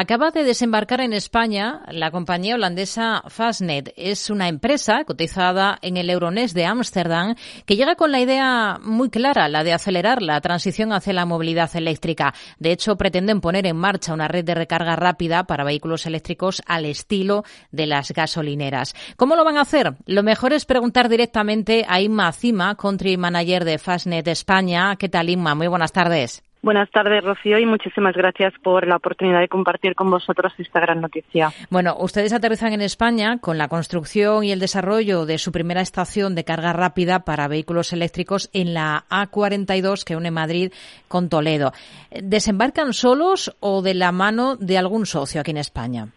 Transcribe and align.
Acaba 0.00 0.30
de 0.30 0.44
desembarcar 0.44 1.00
en 1.00 1.12
España 1.12 1.82
la 1.90 2.12
compañía 2.12 2.54
holandesa 2.54 3.24
Fastnet. 3.26 3.92
Es 3.96 4.30
una 4.30 4.46
empresa 4.46 5.02
cotizada 5.04 5.76
en 5.82 5.96
el 5.96 6.08
Euronest 6.08 6.54
de 6.54 6.66
Ámsterdam 6.66 7.34
que 7.66 7.74
llega 7.74 7.96
con 7.96 8.12
la 8.12 8.20
idea 8.20 8.78
muy 8.80 9.10
clara, 9.10 9.48
la 9.48 9.64
de 9.64 9.72
acelerar 9.72 10.22
la 10.22 10.40
transición 10.40 10.92
hacia 10.92 11.14
la 11.14 11.26
movilidad 11.26 11.74
eléctrica. 11.74 12.32
De 12.60 12.70
hecho, 12.70 12.94
pretenden 12.94 13.40
poner 13.40 13.66
en 13.66 13.76
marcha 13.76 14.14
una 14.14 14.28
red 14.28 14.44
de 14.44 14.54
recarga 14.54 14.94
rápida 14.94 15.48
para 15.48 15.64
vehículos 15.64 16.06
eléctricos 16.06 16.62
al 16.66 16.84
estilo 16.84 17.42
de 17.72 17.88
las 17.88 18.12
gasolineras. 18.12 18.94
¿Cómo 19.16 19.34
lo 19.34 19.44
van 19.44 19.56
a 19.56 19.62
hacer? 19.62 19.96
Lo 20.06 20.22
mejor 20.22 20.52
es 20.52 20.64
preguntar 20.64 21.08
directamente 21.08 21.84
a 21.88 22.00
Inma 22.00 22.30
Cima, 22.30 22.76
country 22.76 23.16
manager 23.16 23.64
de 23.64 23.78
Fastnet 23.78 24.28
España. 24.28 24.94
¿Qué 24.94 25.08
tal, 25.08 25.28
Inma? 25.28 25.56
Muy 25.56 25.66
buenas 25.66 25.90
tardes. 25.90 26.44
Buenas 26.68 26.90
tardes, 26.90 27.24
Rocío, 27.24 27.58
y 27.58 27.64
muchísimas 27.64 28.14
gracias 28.14 28.52
por 28.62 28.86
la 28.86 28.96
oportunidad 28.96 29.40
de 29.40 29.48
compartir 29.48 29.94
con 29.94 30.10
vosotros 30.10 30.52
esta 30.58 30.80
gran 30.80 31.00
noticia. 31.00 31.50
Bueno, 31.70 31.96
ustedes 31.98 32.34
aterrizan 32.34 32.74
en 32.74 32.82
España 32.82 33.38
con 33.38 33.56
la 33.56 33.68
construcción 33.68 34.44
y 34.44 34.52
el 34.52 34.60
desarrollo 34.60 35.24
de 35.24 35.38
su 35.38 35.50
primera 35.50 35.80
estación 35.80 36.34
de 36.34 36.44
carga 36.44 36.74
rápida 36.74 37.20
para 37.20 37.48
vehículos 37.48 37.94
eléctricos 37.94 38.50
en 38.52 38.74
la 38.74 39.06
A42 39.08 40.04
que 40.04 40.14
une 40.14 40.30
Madrid 40.30 40.70
con 41.08 41.30
Toledo. 41.30 41.72
¿Desembarcan 42.10 42.92
solos 42.92 43.56
o 43.60 43.80
de 43.80 43.94
la 43.94 44.12
mano 44.12 44.56
de 44.56 44.76
algún 44.76 45.06
socio 45.06 45.40
aquí 45.40 45.52
en 45.52 45.56
España? 45.56 46.08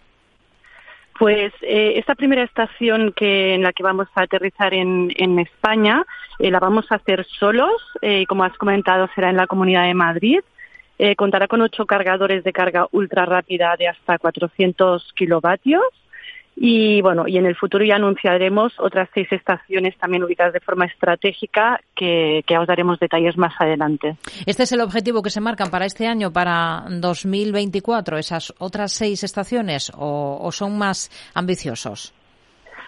Pues 1.21 1.53
eh, 1.61 1.99
esta 1.99 2.16
primera 2.16 2.41
estación 2.41 3.13
que, 3.16 3.53
en 3.53 3.61
la 3.61 3.73
que 3.73 3.84
vamos 3.84 4.07
a 4.16 4.23
aterrizar 4.23 4.73
en, 4.73 5.38
España 5.38 6.03
eh, 6.39 6.49
la 6.49 6.59
vamos 6.59 6.91
a 6.91 6.95
hacer 6.95 7.27
solos, 7.39 7.80
eh, 8.02 8.25
como 8.25 8.44
has 8.44 8.57
comentado 8.57 9.07
será 9.13 9.30
en 9.30 9.38
la 9.38 9.45
Comunidad 9.45 9.85
de 9.85 9.94
Madrid. 9.94 10.39
contará 11.17 11.47
con 11.47 11.61
ocho 11.61 11.85
cargadores 11.85 12.44
de 12.44 12.52
carga 12.52 12.88
ultra 12.91 13.25
rápida 13.27 13.75
de 13.77 13.88
hasta 13.88 14.17
400 14.17 15.13
kilovatios 15.13 15.84
y 16.63 17.01
bueno, 17.01 17.27
y 17.27 17.38
en 17.38 17.47
el 17.47 17.55
futuro 17.55 17.83
ya 17.83 17.95
anunciaremos 17.95 18.72
otras 18.77 19.09
seis 19.16 19.27
estaciones 19.31 19.97
también 19.97 20.23
ubicadas 20.23 20.53
de 20.53 20.59
forma 20.59 20.86
estratégica 20.86 21.81
que, 21.95 22.44
que 22.45 22.55
os 22.55 22.67
daremos 22.67 22.99
detalles 22.99 23.36
más 23.36 23.55
adelante. 23.58 24.16
¿Este 24.45 24.61
es 24.61 24.71
el 24.71 24.81
objetivo 24.81 25.23
que 25.23 25.31
se 25.31 25.41
marcan 25.41 25.71
para 25.71 25.88
este 25.88 26.05
año, 26.05 26.31
para 26.31 26.83
2024, 26.88 28.19
esas 28.19 28.53
otras 28.59 28.91
seis 28.91 29.23
estaciones, 29.23 29.91
o, 29.97 30.52
son 30.52 30.77
más 30.77 31.09
ambiciosos? 31.33 32.13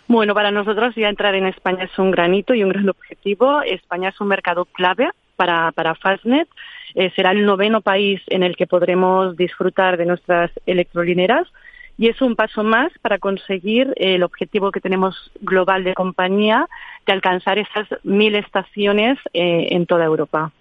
Bueno, 0.07 0.35
para 0.35 0.51
nosotros 0.51 0.93
ya 0.95 1.09
entrar 1.09 1.33
en 1.33 1.47
España 1.47 1.85
es 1.85 1.97
un 1.97 2.11
granito 2.11 2.53
y 2.53 2.63
un 2.63 2.69
gran 2.69 2.89
objetivo. 2.89 3.63
España 3.63 4.09
es 4.09 4.21
un 4.21 4.27
mercado 4.27 4.65
clave 4.65 5.09
para, 5.35 5.71
para 5.71 5.95
Fastnet. 5.95 6.47
Eh, 6.93 7.11
será 7.15 7.31
el 7.31 7.43
noveno 7.43 7.81
país 7.81 8.21
en 8.27 8.43
el 8.43 8.55
que 8.55 8.67
podremos 8.67 9.35
disfrutar 9.35 9.97
de 9.97 10.05
nuestras 10.05 10.51
electrolineras 10.67 11.47
y 11.97 12.07
es 12.07 12.21
un 12.21 12.35
paso 12.35 12.63
más 12.63 12.91
para 13.01 13.19
conseguir 13.19 13.93
el 13.97 14.23
objetivo 14.23 14.71
que 14.71 14.81
tenemos 14.81 15.31
global 15.41 15.83
de 15.83 15.93
compañía 15.93 16.67
de 17.05 17.13
alcanzar 17.13 17.59
esas 17.59 17.87
mil 18.03 18.35
estaciones 18.35 19.17
eh, 19.33 19.67
en 19.71 19.85
toda 19.85 20.05
Europa. 20.05 20.51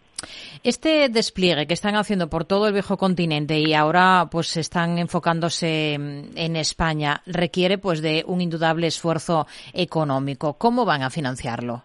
Este 0.62 1.08
despliegue 1.08 1.66
que 1.66 1.74
están 1.74 1.96
haciendo 1.96 2.28
por 2.28 2.44
todo 2.44 2.68
el 2.68 2.72
viejo 2.72 2.96
continente 2.96 3.58
y 3.58 3.74
ahora 3.74 4.28
pues 4.30 4.56
están 4.56 4.98
enfocándose 4.98 5.94
en 5.94 6.56
España 6.56 7.22
requiere 7.26 7.78
pues 7.78 8.00
de 8.00 8.22
un 8.26 8.40
indudable 8.40 8.86
esfuerzo 8.86 9.48
económico. 9.72 10.54
¿Cómo 10.54 10.84
van 10.84 11.02
a 11.02 11.10
financiarlo? 11.10 11.82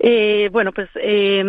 Eh, 0.00 0.48
bueno, 0.52 0.72
pues 0.72 0.88
eh, 0.94 1.42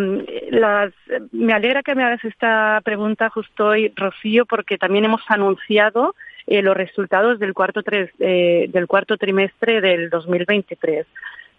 me 1.32 1.52
alegra 1.52 1.82
que 1.82 1.94
me 1.94 2.02
hagas 2.02 2.24
esta 2.24 2.80
pregunta 2.84 3.30
justo 3.30 3.66
hoy, 3.66 3.92
Rocío, 3.94 4.44
porque 4.44 4.76
también 4.76 5.04
hemos 5.04 5.22
anunciado 5.28 6.16
eh, 6.46 6.62
los 6.62 6.76
resultados 6.76 7.38
del 7.38 7.54
cuarto, 7.54 7.82
del 7.82 8.86
cuarto 8.88 9.16
trimestre 9.16 9.80
del 9.80 10.10
2023. 10.10 11.06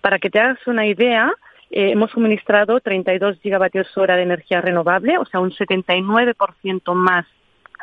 Para 0.01 0.19
que 0.19 0.29
te 0.29 0.39
hagas 0.39 0.59
una 0.67 0.85
idea, 0.85 1.31
hemos 1.69 2.11
suministrado 2.11 2.81
32 2.81 3.39
gigavatios 3.39 3.97
hora 3.97 4.17
de 4.17 4.23
energía 4.23 4.59
renovable, 4.59 5.17
o 5.17 5.25
sea, 5.25 5.39
un 5.39 5.51
79% 5.51 6.93
más 6.93 7.25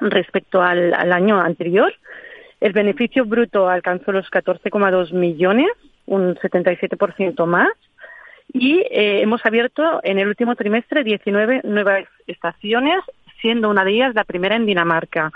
respecto 0.01 0.61
al, 0.61 0.93
al 0.93 1.13
año 1.13 1.41
anterior. 1.41 1.95
El 2.61 2.73
beneficio 2.73 3.25
bruto 3.25 3.69
alcanzó 3.69 4.13
los 4.13 4.29
14,2 4.31 5.13
millones, 5.13 5.69
un 6.07 6.35
77% 6.35 7.47
más 7.47 7.69
y 8.53 8.79
eh, 8.91 9.23
hemos 9.23 9.45
abierto 9.45 10.01
en 10.03 10.19
el 10.19 10.29
último 10.29 10.57
trimestre 10.57 11.05
19 11.05 11.63
nuevas 11.65 12.05
estaciones, 12.27 13.01
siendo 13.41 13.69
una 13.69 13.85
de 13.85 13.93
ellas 13.93 14.15
la 14.15 14.25
primera 14.25 14.57
en 14.57 14.67
Dinamarca. 14.67 15.33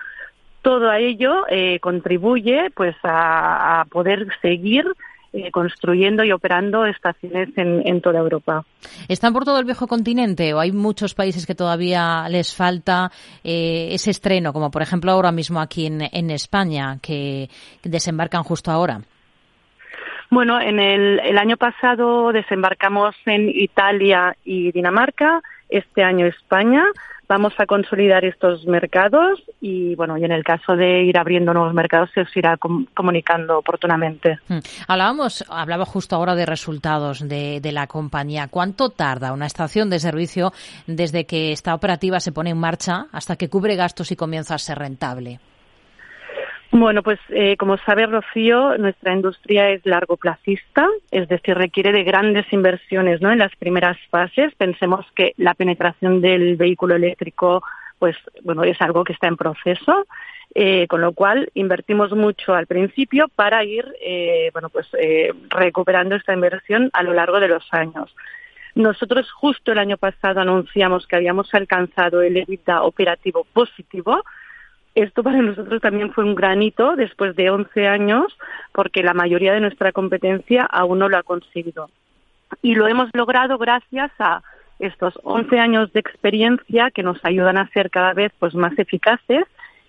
Todo 0.62 0.92
ello 0.92 1.44
eh, 1.48 1.78
contribuye 1.80 2.70
pues 2.74 2.96
a, 3.02 3.84
poder 3.90 4.28
seguir 4.40 4.86
eh, 5.32 5.50
construyendo 5.50 6.24
y 6.24 6.32
operando 6.32 6.86
estaciones 6.86 7.48
en, 7.56 8.00
toda 8.00 8.20
Europa. 8.20 8.64
¿Están 9.08 9.32
por 9.32 9.44
todo 9.44 9.58
el 9.58 9.64
viejo 9.64 9.86
continente 9.86 10.54
o 10.54 10.60
hay 10.60 10.72
muchos 10.72 11.14
países 11.14 11.46
que 11.46 11.54
todavía 11.54 12.26
les 12.28 12.54
falta 12.54 13.10
ese 13.42 14.10
estreno, 14.10 14.52
como 14.52 14.70
por 14.70 14.82
ejemplo 14.82 15.10
ahora 15.10 15.32
mismo 15.32 15.60
aquí 15.60 15.86
en 15.86 16.30
España, 16.30 16.98
que 17.02 17.48
desembarcan 17.82 18.44
justo 18.44 18.70
ahora? 18.70 19.00
Bueno, 20.32 20.58
en 20.58 20.80
el, 20.80 21.36
año 21.36 21.58
pasado 21.58 22.32
desembarcamos 22.32 23.14
en 23.26 23.50
Italia 23.50 24.34
y 24.46 24.72
Dinamarca, 24.72 25.42
este 25.68 26.02
año 26.02 26.24
España. 26.24 26.84
Vamos 27.28 27.52
a 27.58 27.66
consolidar 27.66 28.24
estos 28.24 28.64
mercados 28.64 29.42
y, 29.60 29.94
bueno, 29.94 30.16
y 30.16 30.24
en 30.24 30.32
el 30.32 30.42
caso 30.42 30.74
de 30.74 31.02
ir 31.02 31.18
abriendo 31.18 31.52
nuevos 31.52 31.74
mercados 31.74 32.08
se 32.14 32.22
os 32.22 32.34
irá 32.34 32.56
comunicando 32.56 33.58
oportunamente. 33.58 34.38
Hmm. 34.48 34.60
Hablábamos, 34.88 35.44
hablaba 35.50 35.84
justo 35.84 36.16
ahora 36.16 36.34
de 36.34 36.46
resultados 36.46 37.28
de 37.28 37.70
la 37.70 37.86
compañía. 37.86 38.48
¿Cuánto 38.48 38.88
tarda 38.88 39.34
una 39.34 39.44
estación 39.44 39.90
de 39.90 40.00
servicio 40.00 40.54
desde 40.86 41.26
que 41.26 41.52
esta 41.52 41.74
operativa 41.74 42.20
se 42.20 42.32
pone 42.32 42.50
en 42.50 42.58
marcha 42.58 43.04
hasta 43.12 43.36
que 43.36 43.50
cubre 43.50 43.76
gastos 43.76 44.10
y 44.12 44.16
comienza 44.16 44.54
a 44.54 44.58
ser 44.58 44.78
rentable? 44.78 45.40
Bueno, 46.74 47.02
pues 47.02 47.20
eh, 47.28 47.58
como 47.58 47.76
sabe 47.76 48.06
Rocío, 48.06 48.78
nuestra 48.78 49.12
industria 49.12 49.68
es 49.68 49.84
largoplacista, 49.84 50.88
es 51.10 51.28
decir, 51.28 51.54
requiere 51.54 51.92
de 51.92 52.02
grandes 52.02 52.50
inversiones 52.50 53.20
¿no? 53.20 53.30
en 53.30 53.40
las 53.40 53.54
primeras 53.56 53.98
fases. 54.08 54.54
Pensemos 54.54 55.04
que 55.14 55.34
la 55.36 55.52
penetración 55.52 56.22
del 56.22 56.56
vehículo 56.56 56.96
eléctrico 56.96 57.62
pues 57.98 58.16
bueno, 58.42 58.64
es 58.64 58.80
algo 58.80 59.04
que 59.04 59.12
está 59.12 59.28
en 59.28 59.36
proceso, 59.36 60.06
eh, 60.54 60.86
con 60.88 61.02
lo 61.02 61.12
cual 61.12 61.50
invertimos 61.52 62.12
mucho 62.12 62.54
al 62.54 62.66
principio 62.66 63.28
para 63.28 63.62
ir 63.64 63.84
eh, 64.00 64.48
bueno, 64.54 64.70
pues, 64.70 64.88
recuperando 65.50 66.16
esta 66.16 66.32
inversión 66.32 66.88
a 66.94 67.02
lo 67.02 67.12
largo 67.12 67.38
de 67.38 67.48
los 67.48 67.68
años. 67.70 68.14
Nosotros 68.74 69.30
justo 69.30 69.72
el 69.72 69.78
año 69.78 69.98
pasado 69.98 70.40
anunciamos 70.40 71.06
que 71.06 71.16
habíamos 71.16 71.52
alcanzado 71.52 72.22
el 72.22 72.38
EBITDA 72.38 72.82
operativo 72.82 73.46
positivo, 73.52 74.24
esto 74.94 75.22
para 75.22 75.40
nosotros 75.40 75.80
también 75.80 76.12
fue 76.12 76.24
un 76.24 76.34
granito 76.34 76.96
después 76.96 77.34
de 77.36 77.50
11 77.50 77.88
años, 77.88 78.36
porque 78.72 79.02
la 79.02 79.14
mayoría 79.14 79.54
de 79.54 79.60
nuestra 79.60 79.92
competencia 79.92 80.64
aún 80.64 80.98
no 80.98 81.08
lo 81.08 81.16
ha 81.16 81.22
conseguido. 81.22 81.90
Y 82.60 82.74
lo 82.74 82.86
hemos 82.86 83.08
logrado 83.14 83.56
gracias 83.56 84.10
a 84.18 84.42
estos 84.78 85.18
11 85.22 85.58
años 85.58 85.92
de 85.92 86.00
experiencia 86.00 86.90
que 86.90 87.02
nos 87.02 87.24
ayudan 87.24 87.56
a 87.56 87.68
ser 87.68 87.90
cada 87.90 88.12
vez 88.12 88.32
pues, 88.38 88.54
más 88.54 88.78
eficaces 88.78 89.44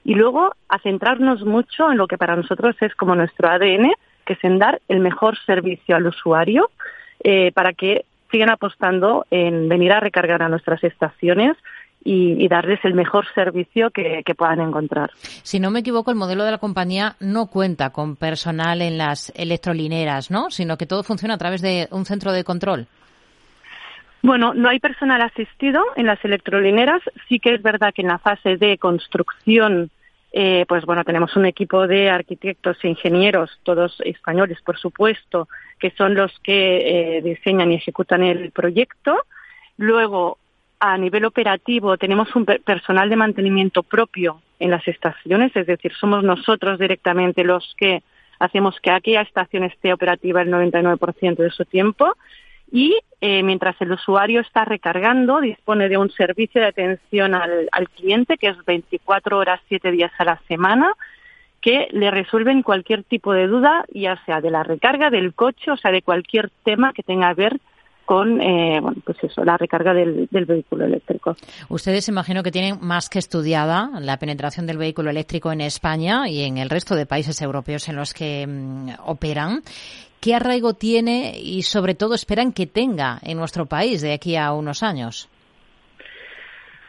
y 0.06 0.16
luego 0.16 0.54
a 0.70 0.80
centrarnos 0.80 1.44
mucho 1.44 1.92
en 1.92 1.98
lo 1.98 2.08
que 2.08 2.18
para 2.18 2.36
nosotros 2.36 2.76
es 2.82 2.94
como 2.96 3.16
nuestro 3.16 3.50
ADN, 3.50 3.92
que 4.26 4.34
es 4.34 4.44
en 4.44 4.60
dar 4.60 4.82
el 4.88 5.00
mejor 5.00 5.38
servicio 5.46 5.96
al 5.96 6.08
usuario 6.08 6.70
eh, 7.24 7.52
para 7.54 7.74
que 7.74 8.06
sigan 8.32 8.50
apostando 8.50 9.26
en 9.32 9.70
venir 9.70 9.92
a 9.92 10.00
recargar 10.00 10.42
a 10.42 10.50
nuestras 10.50 10.84
estaciones 10.84 11.56
y, 12.04 12.48
darles 12.48 12.80
el 12.84 12.94
mejor 12.94 13.26
servicio 13.34 13.90
que, 13.92 14.24
puedan 14.38 14.60
encontrar. 14.60 15.12
Si 15.44 15.60
no 15.60 15.72
me 15.72 15.80
equivoco, 15.80 16.12
el 16.12 16.18
modelo 16.18 16.44
de 16.44 16.52
la 16.52 16.58
compañía 16.58 17.16
no 17.20 17.48
cuenta 17.48 17.92
con 17.92 18.16
personal 18.16 18.82
en 18.82 18.98
las 18.98 19.32
electrolineras, 19.36 20.32
¿no? 20.32 20.50
Sino 20.50 20.78
que 20.78 20.86
todo 20.86 21.04
funciona 21.04 21.36
a 21.36 21.38
través 21.38 21.62
de 21.62 21.88
un 21.92 22.06
centro 22.06 22.32
de 22.32 22.44
control. 22.44 22.88
Bueno, 24.22 24.54
no 24.54 24.70
hay 24.70 24.80
personal 24.80 25.22
asistido 25.22 25.84
en 25.96 26.06
las 26.06 26.24
electrolineras. 26.24 27.02
Sí 27.28 27.40
que 27.40 27.54
es 27.54 27.62
verdad 27.62 27.94
que 27.94 28.02
en 28.02 28.08
la 28.08 28.20
fase 28.20 28.58
de 28.58 28.78
construcción, 28.78 29.90
eh, 30.32 30.66
pues 30.68 30.86
bueno, 30.86 31.04
tenemos 31.04 31.36
un 31.36 31.46
equipo 31.46 31.88
de 31.88 32.10
arquitectos 32.10 32.78
e 32.84 32.88
ingenieros, 32.88 33.60
todos 33.64 34.02
españoles, 34.06 34.60
por 34.62 34.78
supuesto, 34.78 35.48
que 35.80 35.92
son 35.92 36.16
los 36.16 36.32
que 36.40 37.18
eh, 37.18 37.22
diseñan 37.22 37.72
y 37.72 37.76
ejecutan 37.76 38.24
el 38.24 38.52
proyecto. 38.52 39.26
Luego, 39.78 40.38
a 40.86 40.98
nivel 40.98 41.24
operativo 41.24 41.98
tenemos 41.98 42.36
un 42.36 42.44
personal 42.44 43.10
de 43.10 43.16
mantenimiento 43.16 43.84
propio 43.84 44.42
en 44.60 44.70
las 44.70 44.86
estaciones, 44.86 45.56
es 45.56 45.66
decir, 45.66 45.94
somos 45.94 46.26
nosotros 46.26 46.78
directamente 46.78 47.46
los 47.46 47.74
que 47.78 48.04
hacemos 48.38 48.78
que 48.82 48.92
aquella 48.92 49.22
estación 49.22 49.64
esté 49.64 49.94
operativa 49.94 50.42
el 50.42 50.52
99% 50.52 51.38
de 51.38 51.52
su 51.52 51.64
tiempo 51.64 52.18
y 52.70 53.00
eh, 53.22 53.44
mientras 53.44 53.80
el 53.80 53.94
usuario 53.94 54.42
está 54.42 54.66
recargando 54.66 55.40
dispone 55.40 55.88
de 55.88 55.98
un 55.98 56.12
servicio 56.12 56.60
de 56.60 56.68
atención 56.68 57.34
al, 57.34 57.70
al 57.72 57.88
cliente 57.88 58.38
que 58.38 58.50
es 58.50 58.66
24 58.66 59.38
horas, 59.38 59.62
7 59.70 59.90
días 59.90 60.12
a 60.18 60.26
la 60.26 60.42
semana 60.50 60.92
que 61.62 61.88
le 61.92 62.12
resuelven 62.12 62.62
cualquier 62.62 63.06
tipo 63.06 63.32
de 63.32 63.48
duda, 63.48 63.86
ya 63.94 64.22
sea 64.26 64.42
de 64.42 64.52
la 64.52 64.64
recarga 64.64 65.10
del 65.10 65.34
coche, 65.34 65.72
o 65.72 65.78
sea, 65.78 65.92
de 65.92 66.02
cualquier 66.02 66.50
tema 66.66 66.92
que 66.92 67.04
tenga 67.04 67.30
que 67.30 67.42
ver 67.42 67.60
con 68.06 68.42
eh, 68.42 68.80
bueno, 68.82 69.02
pues 69.06 69.18
eso, 69.24 69.44
la 69.44 69.58
recarga 69.58 69.94
del, 69.94 70.28
vehículo 70.32 70.86
eléctrico. 70.86 71.36
Ustedes 71.70 72.08
imagino 72.10 72.44
que 72.44 72.52
tienen 72.52 72.78
más 72.82 73.10
que 73.10 73.20
estudiada 73.20 73.90
la 74.00 74.18
penetración 74.18 74.68
del 74.68 74.78
vehículo 74.78 75.10
eléctrico 75.10 75.52
en 75.52 75.62
España 75.62 76.28
y 76.28 76.44
en 76.44 76.58
el 76.58 76.70
resto 76.70 76.96
de 76.96 77.06
países 77.06 77.42
europeos 77.42 77.88
en 77.90 77.96
los 77.96 78.14
que 78.14 78.46
mm, 78.48 78.90
operan. 79.06 79.62
¿Qué 80.20 80.36
arraigo 80.36 80.74
tiene 80.74 81.38
y 81.38 81.64
sobre 81.64 81.96
todo 81.96 82.16
esperan 82.16 82.54
que 82.54 82.66
tenga 82.66 83.20
en 83.24 83.38
nuestro 83.38 83.66
país 83.66 84.02
de 84.02 84.14
aquí 84.14 84.38
a 84.38 84.54
unos 84.54 84.82
años? 84.82 85.30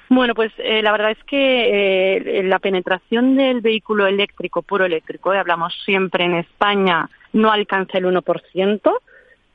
Bueno, 0.08 0.34
pues 0.34 0.52
eh, 0.58 0.82
la 0.82 0.92
verdad 0.92 1.12
es 1.12 1.24
que 1.24 2.38
eh, 2.38 2.42
la 2.44 2.58
penetración 2.58 3.36
del 3.36 3.60
vehículo 3.60 4.06
eléctrico, 4.06 4.62
puro 4.62 4.84
eléctrico, 4.84 5.32
eh, 5.32 5.38
hablamos 5.38 5.74
siempre 5.84 6.24
en 6.24 6.34
España, 6.34 7.08
no 7.32 7.50
alcanza 7.50 7.98
el 7.98 8.04
1%. 8.04 8.92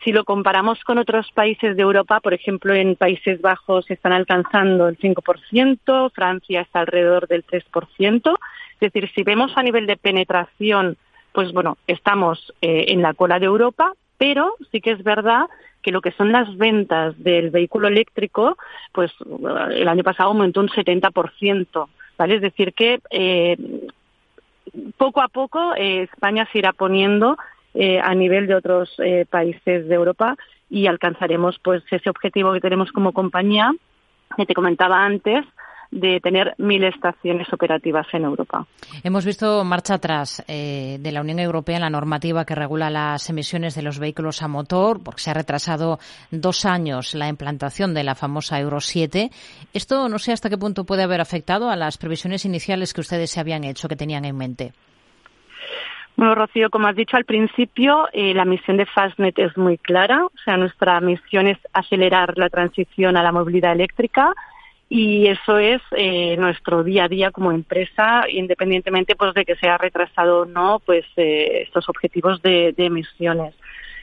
Si 0.04 0.12
lo 0.12 0.24
comparamos 0.24 0.82
con 0.84 0.98
otros 0.98 1.30
países 1.34 1.76
de 1.76 1.82
Europa, 1.82 2.20
por 2.22 2.34
ejemplo, 2.34 2.74
en 2.74 2.96
Países 2.96 3.42
Bajos 3.42 3.90
están 3.92 4.14
alcanzando 4.14 4.88
el 4.88 4.98
5%, 4.98 6.12
Francia 6.14 6.62
está 6.62 6.80
alrededor 6.80 7.28
del 7.28 7.46
3%. 7.46 8.38
Es 8.74 8.80
decir, 8.80 9.10
si 9.14 9.24
vemos 9.24 9.52
a 9.58 9.64
nivel 9.64 9.86
de 9.88 9.98
penetración, 9.98 10.96
pues 11.34 11.52
bueno, 11.52 11.78
estamos 11.86 12.54
en 12.62 13.02
la 13.02 13.14
cola 13.14 13.40
de 13.40 13.48
Europa, 13.48 13.94
pero 14.18 14.56
sí 14.72 14.80
que 14.80 14.92
es 14.92 15.04
verdad 15.04 15.48
que 15.82 15.92
lo 15.92 16.02
que 16.02 16.12
son 16.12 16.32
las 16.32 16.56
ventas 16.58 17.16
del 17.22 17.50
vehículo 17.50 17.88
eléctrico, 17.88 18.58
pues 18.92 19.12
el 19.72 19.88
año 19.88 20.04
pasado 20.04 20.30
aumentó 20.30 20.60
un 20.60 20.70
70%, 20.70 21.88
¿vale? 22.18 22.36
Es 22.36 22.42
decir, 22.42 22.74
que 22.74 23.00
eh, 23.12 23.58
poco 24.98 25.22
a 25.22 25.30
poco 25.30 25.74
eh, 25.76 26.04
España 26.04 26.48
se 26.52 26.60
irá 26.60 26.74
poniendo 26.74 27.38
eh, 27.74 28.00
a 28.00 28.14
nivel 28.16 28.48
de 28.48 28.56
otros 28.56 28.96
países 29.30 29.88
de 29.88 29.96
Europa 29.96 30.36
y 30.70 30.88
alcanzaremos 30.88 31.60
pues 31.64 31.84
ese 31.92 32.10
objetivo 32.10 32.54
que 32.54 32.62
tenemos 32.62 32.92
como 32.92 33.12
compañía 33.12 33.72
que 34.38 34.46
te 34.46 34.54
comentaba 34.54 35.04
antes 35.04 35.46
de 35.92 36.20
tener 36.20 36.54
mil 36.58 36.84
estaciones 36.84 37.52
operativas 37.52 38.06
en 38.14 38.24
Europa. 38.24 38.68
Hemos 39.04 39.26
visto 39.26 39.64
marcha 39.64 39.96
atrás 39.96 40.44
eh, 40.48 40.98
de 41.00 41.12
la 41.12 41.22
Unión 41.22 41.40
Europea 41.40 41.78
en 41.78 41.82
la 41.82 41.90
normativa 41.90 42.46
que 42.46 42.54
regula 42.54 42.90
las 42.90 43.28
emisiones 43.30 43.74
de 43.74 43.82
los 43.82 43.98
vehículos 43.98 44.44
a 44.44 44.48
motor, 44.48 45.02
porque 45.04 45.22
se 45.22 45.32
ha 45.32 45.34
retrasado 45.34 46.00
dos 46.30 46.66
años 46.66 47.16
la 47.16 47.28
implantación 47.28 47.94
de 47.94 48.04
la 48.04 48.16
famosa 48.16 48.60
Euro 48.60 48.82
7. 48.82 49.32
Esto 49.74 50.08
no 50.10 50.20
sé 50.20 50.32
hasta 50.32 50.50
qué 50.50 50.58
punto 50.58 50.84
puede 50.84 51.04
haber 51.04 51.22
afectado 51.22 51.70
a 51.70 51.76
las 51.76 51.98
previsiones 51.98 52.46
iniciales 52.46 52.94
que 52.94 53.02
ustedes 53.02 53.32
se 53.32 53.40
habían 53.40 53.64
hecho, 53.64 53.88
que 53.88 53.96
tenían 53.96 54.26
en 54.26 54.38
mente. 54.38 54.74
Bueno, 56.20 56.36
Rocío, 56.36 56.70
como 56.70 56.86
has 56.88 56.98
dicho 56.98 57.16
al 57.16 57.24
principio, 57.24 58.10
eh, 58.12 58.34
la 58.34 58.44
misión 58.44 58.76
de 58.76 58.86
Fastnet 58.86 59.40
es 59.40 59.56
muy 59.56 59.78
clara. 59.78 60.26
O 60.26 60.32
sea, 60.44 60.58
nuestra 60.58 61.00
misión 61.00 61.48
es 61.48 61.58
acelerar 61.72 62.38
la 62.38 62.50
transición 62.50 63.16
a 63.16 63.24
la 63.24 63.32
movilidad 63.32 63.72
eléctrica 63.72 64.34
y 64.90 65.28
eso 65.28 65.58
es 65.58 65.82
eh, 65.96 66.36
nuestro 66.36 66.84
día 66.84 67.06
a 67.06 67.08
día 67.08 67.32
como 67.32 67.54
empresa, 67.54 68.26
independientemente 68.30 69.16
pues 69.16 69.34
de 69.34 69.46
que 69.46 69.56
sea 69.56 69.78
retrasado 69.78 70.42
o 70.42 70.46
no, 70.46 70.82
pues 70.86 71.06
eh, 71.16 71.62
estos 71.62 71.88
objetivos 71.88 72.42
de, 72.42 72.74
emisiones. 72.76 73.56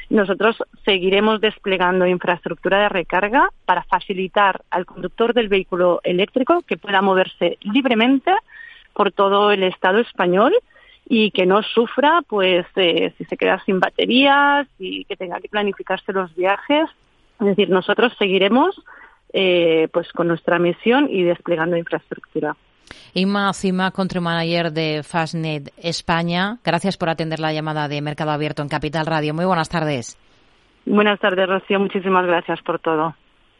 Nosotros 0.08 0.56
seguiremos 0.86 1.42
desplegando 1.42 2.06
infraestructura 2.06 2.80
de 2.80 2.88
recarga 2.88 3.50
para 3.66 3.82
facilitar 3.82 4.62
al 4.70 4.86
conductor 4.86 5.34
del 5.34 5.48
vehículo 5.48 6.00
eléctrico 6.02 6.62
que 6.66 6.78
pueda 6.78 7.02
moverse 7.02 7.58
libremente 7.60 8.32
por 8.94 9.12
todo 9.12 9.52
el 9.52 9.64
Estado 9.64 9.98
español 9.98 10.54
y 11.08 11.30
que 11.30 11.46
no 11.46 11.62
sufra, 11.62 12.22
pues, 12.28 12.66
eh, 12.76 13.14
si 13.16 13.24
se 13.24 13.36
queda 13.36 13.62
sin 13.64 13.78
baterías 13.78 14.66
y 14.78 15.04
que 15.04 15.16
tenga 15.16 15.40
que 15.40 15.48
planificarse 15.48 16.12
los 16.12 16.34
viajes. 16.34 16.90
Es 17.40 17.46
decir, 17.46 17.70
nosotros 17.70 18.12
seguiremos 18.18 18.82
eh, 19.32 19.88
pues 19.92 20.10
con 20.12 20.28
nuestra 20.28 20.58
misión 20.58 21.08
y 21.10 21.22
desplegando 21.22 21.76
infraestructura. 21.76 22.56
Inma 23.14 23.52
Cima, 23.52 23.90
Country 23.90 24.20
Manager 24.20 24.72
de 24.72 25.02
Fastnet 25.02 25.72
España. 25.76 26.58
Gracias 26.64 26.96
por 26.96 27.08
atender 27.08 27.40
la 27.40 27.52
llamada 27.52 27.88
de 27.88 28.00
Mercado 28.00 28.30
Abierto 28.30 28.62
en 28.62 28.68
Capital 28.68 29.06
Radio. 29.06 29.34
Muy 29.34 29.44
buenas 29.44 29.68
tardes. 29.68 30.18
Buenas 30.84 31.18
tardes, 31.20 31.48
Rocío. 31.48 31.80
Muchísimas 31.80 32.26
gracias 32.26 32.60
por 32.62 32.78
todo. 32.78 33.14